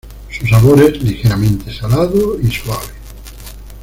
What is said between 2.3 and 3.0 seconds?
y suave.